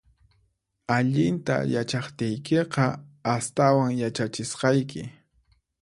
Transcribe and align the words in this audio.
Allinta 0.95 1.55
yachaqtiykiqa, 1.73 2.85
astawan 3.35 3.91
yachachisqayki 4.01 5.01